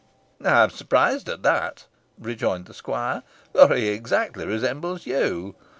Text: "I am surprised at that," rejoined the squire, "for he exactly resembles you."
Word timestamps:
"I 0.43 0.63
am 0.63 0.71
surprised 0.71 1.29
at 1.29 1.43
that," 1.43 1.85
rejoined 2.17 2.65
the 2.65 2.73
squire, 2.73 3.21
"for 3.53 3.75
he 3.75 3.89
exactly 3.89 4.47
resembles 4.47 5.05
you." 5.05 5.53